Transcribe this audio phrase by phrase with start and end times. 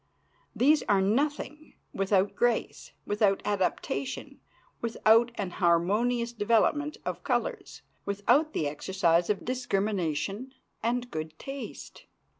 [0.55, 4.39] These are as nothing without grace, without adaptation,
[4.81, 12.07] without an harmonious development of colors, without the exercise of discrimination and good taste.